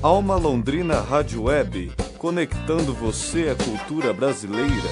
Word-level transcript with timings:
Alma 0.00 0.36
Londrina 0.36 1.00
Rádio 1.00 1.42
Web, 1.42 1.90
conectando 2.18 2.94
você 2.94 3.48
à 3.48 3.64
cultura 3.64 4.12
brasileira. 4.12 4.88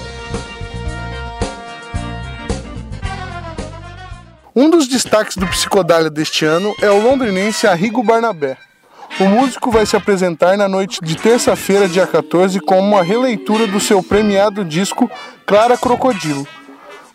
Um 4.53 4.69
dos 4.69 4.85
destaques 4.85 5.37
do 5.37 5.47
Psicodália 5.47 6.09
deste 6.09 6.43
ano 6.43 6.75
é 6.81 6.91
o 6.91 7.01
londrinense 7.01 7.65
Arrigo 7.65 8.03
Barnabé. 8.03 8.57
O 9.17 9.23
músico 9.29 9.71
vai 9.71 9.85
se 9.85 9.95
apresentar 9.95 10.57
na 10.57 10.67
noite 10.67 10.99
de 11.01 11.15
terça-feira, 11.15 11.87
dia 11.87 12.05
14, 12.05 12.59
com 12.59 12.77
uma 12.77 13.01
releitura 13.01 13.65
do 13.65 13.79
seu 13.79 14.03
premiado 14.03 14.65
disco 14.65 15.09
Clara 15.45 15.77
Crocodilo. 15.77 16.45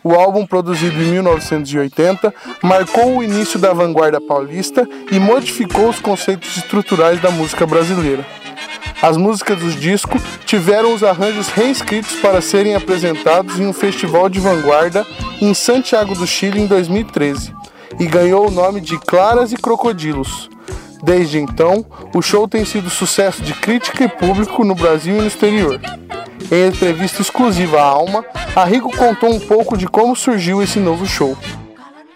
O 0.03 0.13
álbum, 0.13 0.45
produzido 0.45 1.01
em 1.01 1.11
1980, 1.11 2.33
marcou 2.61 3.17
o 3.17 3.23
início 3.23 3.57
da 3.57 3.71
vanguarda 3.71 4.19
paulista 4.19 4.87
e 5.09 5.17
modificou 5.17 5.89
os 5.89 5.99
conceitos 5.99 6.57
estruturais 6.57 7.21
da 7.21 7.31
música 7.31 7.65
brasileira. 7.65 8.25
As 9.01 9.15
músicas 9.17 9.59
do 9.59 9.69
disco 9.71 10.19
tiveram 10.45 10.93
os 10.93 11.03
arranjos 11.03 11.47
reescritos 11.49 12.15
para 12.17 12.41
serem 12.41 12.75
apresentados 12.75 13.59
em 13.59 13.65
um 13.65 13.73
festival 13.73 14.27
de 14.29 14.39
vanguarda 14.39 15.05
em 15.41 15.53
Santiago 15.53 16.15
do 16.15 16.27
Chile 16.27 16.61
em 16.61 16.67
2013 16.67 17.53
e 17.99 18.05
ganhou 18.05 18.47
o 18.47 18.51
nome 18.51 18.81
de 18.81 18.97
Claras 18.99 19.51
e 19.51 19.57
Crocodilos. 19.57 20.49
Desde 21.03 21.37
então, 21.37 21.85
o 22.13 22.21
show 22.21 22.47
tem 22.47 22.63
sido 22.63 22.89
sucesso 22.89 23.41
de 23.41 23.53
crítica 23.53 24.05
e 24.05 24.07
público 24.07 24.63
no 24.63 24.73
Brasil 24.73 25.17
e 25.17 25.21
no 25.21 25.27
exterior. 25.27 25.79
Em 26.51 26.67
entrevista 26.67 27.21
exclusiva 27.21 27.79
à 27.79 27.83
Alma, 27.83 28.23
Arrigo 28.55 28.89
contou 28.95 29.29
um 29.29 29.39
pouco 29.39 29.77
de 29.77 29.87
como 29.87 30.15
surgiu 30.15 30.61
esse 30.61 30.79
novo 30.79 31.05
show. 31.05 31.33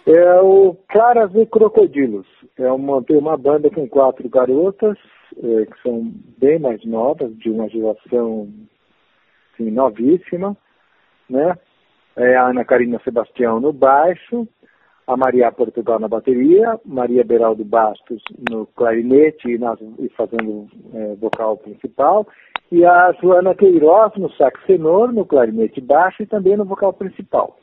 É 0.05 0.41
o 0.41 0.75
Claras 0.87 1.31
e 1.35 1.45
Crocodilos. 1.45 2.27
É 2.57 2.71
uma, 2.71 3.03
tem 3.03 3.17
uma 3.17 3.37
banda 3.37 3.69
com 3.69 3.87
quatro 3.87 4.27
garotas, 4.29 4.97
é, 5.37 5.65
que 5.65 5.81
são 5.81 6.11
bem 6.37 6.59
mais 6.59 6.83
novas, 6.85 7.35
de 7.37 7.49
uma 7.49 7.67
geração 7.69 8.47
assim, 9.53 9.69
novíssima, 9.69 10.55
né? 11.29 11.57
É 12.15 12.35
a 12.35 12.47
Ana 12.47 12.65
Karina 12.65 12.99
Sebastião 13.03 13.59
no 13.59 13.71
baixo, 13.71 14.47
a 15.07 15.15
Maria 15.15 15.51
Portugal 15.51 15.99
na 15.99 16.07
bateria, 16.07 16.77
Maria 16.85 17.23
Beraldo 17.23 17.63
Bastos 17.63 18.21
no 18.49 18.65
clarinete 18.67 19.49
e, 19.49 19.57
nas, 19.57 19.79
e 19.99 20.09
fazendo 20.09 20.67
é, 20.93 21.15
vocal 21.15 21.55
principal, 21.57 22.27
e 22.69 22.85
a 22.85 23.13
Joana 23.21 23.55
Queiroz 23.55 24.13
no 24.17 24.29
sax 24.33 24.59
tenor, 24.65 25.13
no 25.13 25.25
clarinete 25.25 25.79
baixo 25.79 26.21
e 26.21 26.27
também 26.27 26.57
no 26.57 26.65
vocal 26.65 26.91
principal. 26.91 27.57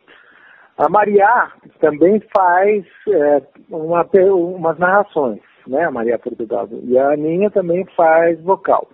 A 0.78 0.88
Maria 0.88 1.52
também 1.80 2.20
faz 2.34 2.84
é, 3.08 3.42
uma, 3.70 4.08
umas 4.32 4.78
narrações, 4.78 5.40
né, 5.68 5.84
a 5.84 5.90
Maria 5.90 6.18
Portugal, 6.18 6.66
e 6.82 6.96
a 6.96 7.12
Aninha 7.12 7.50
também 7.50 7.84
faz 7.94 8.40
vocal. 8.40 8.88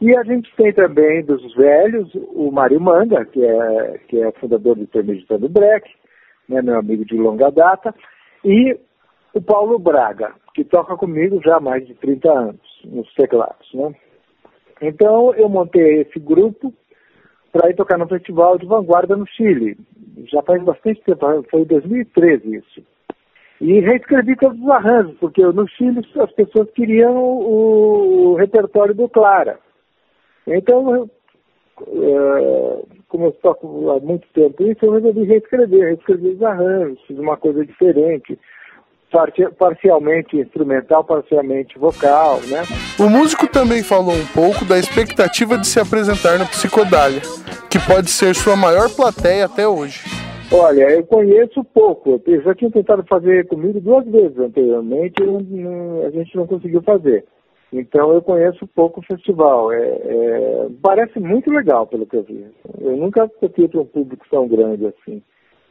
E 0.00 0.14
a 0.16 0.24
gente 0.24 0.52
tem 0.56 0.72
também 0.72 1.24
dos 1.24 1.54
velhos 1.54 2.12
o 2.14 2.50
Mário 2.50 2.80
Manga, 2.80 3.24
que 3.24 3.42
é, 3.42 4.00
que 4.08 4.20
é 4.20 4.32
fundador 4.32 4.74
do 4.74 4.82
Intermeditando 4.82 5.48
Breck, 5.48 5.88
né, 6.48 6.62
meu 6.62 6.78
amigo 6.78 7.04
de 7.04 7.16
longa 7.16 7.50
data, 7.50 7.94
e 8.44 8.78
o 9.32 9.40
Paulo 9.40 9.78
Braga, 9.78 10.32
que 10.54 10.64
toca 10.64 10.96
comigo 10.96 11.40
já 11.42 11.56
há 11.56 11.60
mais 11.60 11.86
de 11.86 11.94
30 11.94 12.30
anos 12.30 12.60
nos 12.84 13.12
teclados. 13.14 13.72
Né? 13.74 13.94
Então 14.80 15.34
eu 15.34 15.48
montei 15.48 16.02
esse 16.02 16.18
grupo 16.18 16.72
para 17.52 17.70
ir 17.70 17.74
tocar 17.74 17.98
no 17.98 18.08
Festival 18.08 18.58
de 18.58 18.66
Vanguarda 18.66 19.16
no 19.16 19.26
Chile. 19.26 19.76
Já 20.30 20.42
faz 20.42 20.62
bastante 20.62 21.00
tempo, 21.02 21.44
foi 21.50 21.60
em 21.60 21.66
2013 21.66 22.56
isso. 22.56 22.82
E 23.60 23.80
reescrevi 23.80 24.36
todos 24.36 24.60
os 24.60 24.68
arranjos, 24.68 25.16
porque 25.18 25.40
no 25.40 25.66
Chile 25.68 26.00
as 26.20 26.32
pessoas 26.32 26.70
queriam 26.72 27.16
o, 27.16 28.34
repertório 28.34 28.94
do 28.94 29.08
Clara. 29.08 29.58
Então, 30.46 31.08
é, 31.80 32.82
como 33.08 33.26
eu 33.26 33.32
toco 33.32 33.90
há 33.90 34.00
muito 34.00 34.26
tempo 34.34 34.62
isso, 34.64 34.84
eu 34.84 34.92
resolvi 34.92 35.24
reescrever, 35.24 35.88
reescrever 35.88 36.34
os 36.34 36.42
arranjos, 36.42 37.00
fiz 37.06 37.18
uma 37.18 37.36
coisa 37.36 37.64
diferente 37.64 38.38
parcialmente 39.56 40.36
instrumental, 40.36 41.04
parcialmente 41.04 41.78
vocal, 41.78 42.40
né? 42.48 42.64
O 42.98 43.08
músico 43.08 43.46
também 43.46 43.82
falou 43.82 44.14
um 44.14 44.26
pouco 44.26 44.64
da 44.64 44.78
expectativa 44.78 45.56
de 45.56 45.66
se 45.66 45.78
apresentar 45.78 46.38
no 46.38 46.46
Psicodália, 46.46 47.20
que 47.70 47.78
pode 47.86 48.10
ser 48.10 48.34
sua 48.34 48.56
maior 48.56 48.90
plateia 48.90 49.44
até 49.44 49.68
hoje. 49.68 50.02
Olha, 50.52 50.90
eu 50.90 51.04
conheço 51.04 51.64
pouco. 51.72 52.20
Eu 52.26 52.42
já 52.42 52.54
tinha 52.54 52.70
tentado 52.70 53.04
fazer 53.08 53.46
comigo 53.46 53.80
duas 53.80 54.04
vezes 54.06 54.38
anteriormente 54.38 55.14
e 55.22 56.06
a 56.06 56.10
gente 56.10 56.36
não 56.36 56.46
conseguiu 56.46 56.82
fazer. 56.82 57.24
Então 57.76 58.12
eu 58.12 58.22
conheço 58.22 58.68
pouco 58.68 59.00
o 59.00 59.04
festival. 59.04 59.72
É, 59.72 59.78
é, 59.78 60.68
parece 60.80 61.18
muito 61.18 61.50
legal 61.50 61.88
pelo 61.88 62.06
que 62.06 62.16
eu 62.16 62.22
vi. 62.22 62.46
Eu 62.80 62.96
nunca 62.96 63.28
toquei 63.40 63.66
para 63.66 63.80
um 63.80 63.86
público 63.86 64.24
tão 64.30 64.46
grande 64.46 64.86
assim. 64.86 65.20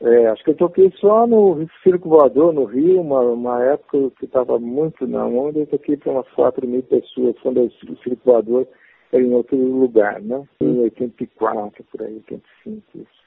É, 0.01 0.27
acho 0.27 0.43
que 0.43 0.49
eu 0.49 0.55
toquei 0.55 0.91
só 0.99 1.25
no 1.25 1.65
Circo 1.81 2.09
Voador, 2.09 2.51
no 2.51 2.65
Rio, 2.65 2.99
uma, 2.99 3.21
uma 3.21 3.63
época 3.63 4.11
que 4.19 4.25
estava 4.25 4.59
muito 4.59 5.07
na 5.07 5.25
onda, 5.25 5.59
eu 5.59 5.67
toquei 5.67 5.95
para 5.95 6.11
umas 6.11 6.27
4 6.31 6.67
mil 6.67 6.83
pessoas, 6.83 7.39
quando 7.41 7.61
o 7.63 7.71
Circo 8.03 8.19
Voador 8.25 8.67
era 9.13 9.23
em 9.23 9.33
outro 9.33 9.55
lugar, 9.55 10.21
né? 10.21 10.43
Em 10.59 10.81
84, 10.81 11.85
por 11.89 12.01
aí, 12.01 12.15
85, 12.15 12.81
isso. 12.95 13.22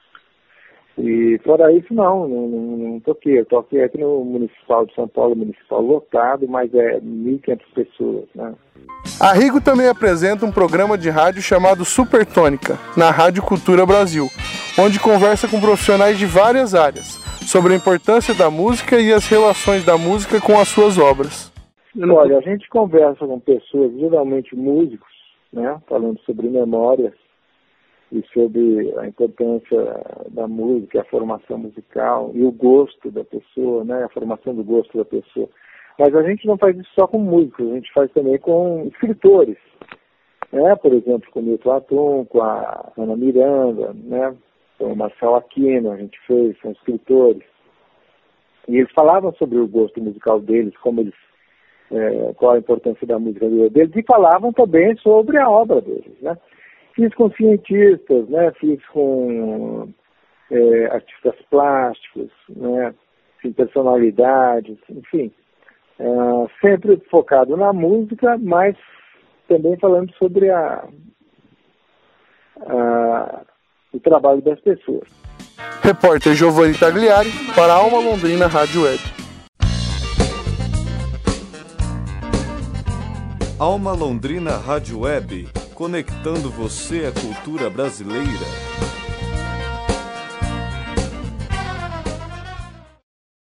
E 0.97 1.39
fora 1.43 1.71
isso, 1.71 1.93
não, 1.93 2.27
não, 2.27 2.47
não, 2.47 2.77
não 2.77 2.99
toquei. 2.99 3.39
Eu 3.39 3.45
toquei 3.45 3.83
aqui 3.83 3.99
no 3.99 4.25
Municipal 4.25 4.85
de 4.85 4.95
São 4.95 5.07
Paulo, 5.07 5.35
municipal 5.35 5.81
lotado, 5.81 6.47
mas 6.47 6.73
é 6.73 6.99
1.500 6.99 7.59
pessoas, 7.75 8.25
né? 8.33 8.55
A 9.21 9.33
Rigo 9.33 9.61
também 9.61 9.87
apresenta 9.87 10.45
um 10.45 10.51
programa 10.51 10.97
de 10.97 11.09
rádio 11.09 11.41
chamado 11.41 11.85
Supertônica, 11.85 12.77
na 12.95 13.11
Rádio 13.11 13.43
Cultura 13.43 13.85
Brasil, 13.85 14.27
onde 14.79 14.99
conversa 14.99 15.47
com 15.47 15.59
profissionais 15.59 16.17
de 16.17 16.25
várias 16.25 16.73
áreas 16.73 17.17
sobre 17.47 17.73
a 17.73 17.77
importância 17.77 18.33
da 18.33 18.49
música 18.49 18.99
e 18.99 19.13
as 19.13 19.27
relações 19.27 19.85
da 19.85 19.97
música 19.97 20.41
com 20.41 20.59
as 20.59 20.67
suas 20.67 20.97
obras. 20.97 21.51
Olha, 21.97 22.37
a 22.37 22.41
gente 22.41 22.67
conversa 22.69 23.25
com 23.25 23.39
pessoas, 23.39 23.91
geralmente 23.93 24.55
músicos, 24.55 25.11
né, 25.53 25.79
falando 25.87 26.19
sobre 26.21 26.49
memórias, 26.49 27.13
e 28.11 28.23
sobre 28.33 28.93
a 28.97 29.07
importância 29.07 29.77
da 30.29 30.47
música, 30.47 31.01
a 31.01 31.05
formação 31.05 31.57
musical 31.57 32.31
e 32.33 32.43
o 32.43 32.51
gosto 32.51 33.11
da 33.11 33.23
pessoa, 33.23 33.83
né, 33.83 34.03
a 34.03 34.09
formação 34.09 34.55
do 34.55 34.63
gosto 34.63 34.97
da 34.97 35.05
pessoa. 35.05 35.49
Mas 35.99 36.15
a 36.15 36.23
gente 36.23 36.45
não 36.47 36.57
faz 36.57 36.77
isso 36.77 36.89
só 36.95 37.07
com 37.07 37.19
músicos, 37.19 37.69
a 37.69 37.75
gente 37.75 37.91
faz 37.91 38.11
também 38.13 38.37
com 38.37 38.87
escritores, 38.87 39.57
né, 40.53 40.75
por 40.77 40.93
exemplo, 40.93 41.29
com 41.31 41.39
o 41.41 41.43
Milton 41.43 41.71
Atum, 41.71 42.25
com 42.25 42.41
a 42.41 42.91
Ana 42.97 43.15
Miranda, 43.17 43.93
né, 43.93 44.35
com 44.77 44.93
o 44.93 44.95
Marcelo 44.95 45.35
Aquino, 45.35 45.91
a 45.91 45.97
gente 45.97 46.17
fez, 46.25 46.57
são 46.61 46.71
escritores. 46.71 47.43
E 48.69 48.77
eles 48.77 48.91
falavam 48.93 49.33
sobre 49.33 49.57
o 49.57 49.67
gosto 49.67 50.01
musical 50.01 50.39
deles, 50.39 50.75
como 50.77 51.01
eles, 51.01 51.13
é, 51.91 52.33
qual 52.35 52.53
a 52.53 52.59
importância 52.59 53.05
da 53.07 53.19
música 53.19 53.49
deles, 53.49 53.95
e 53.95 54.03
falavam 54.03 54.53
também 54.53 54.95
sobre 54.97 55.37
a 55.39 55.49
obra 55.49 55.81
deles, 55.81 56.21
né. 56.21 56.37
Fiz 56.97 57.13
com 57.13 57.29
cientistas, 57.33 58.27
né? 58.27 58.51
Fiz 58.59 58.83
com 58.87 59.87
é, 60.49 60.85
artistas 60.87 61.35
plásticos, 61.47 62.31
né? 62.49 62.91
Assim, 63.37 63.53
personalidades, 63.53 64.79
enfim. 64.89 65.31
É, 65.99 66.05
sempre 66.59 66.99
focado 67.11 67.55
na 67.55 67.71
música, 67.71 68.35
mas 68.39 68.75
também 69.47 69.77
falando 69.77 70.11
sobre 70.13 70.49
a, 70.49 70.87
a, 72.61 73.41
o 73.93 73.99
trabalho 73.99 74.41
das 74.41 74.59
pessoas. 74.61 75.07
Repórter 75.83 76.33
Giovanni 76.33 76.73
Tagliari 76.73 77.29
para 77.53 77.73
a 77.73 77.77
Alma 77.77 77.99
Londrina 77.99 78.47
Rádio 78.47 78.85
Web. 78.85 78.99
Alma 83.59 83.93
Londrina 83.93 84.57
Rádio 84.57 85.01
Web 85.01 85.56
conectando 85.77 86.49
você 86.49 87.05
à 87.05 87.11
cultura 87.11 87.69
brasileira. 87.69 88.25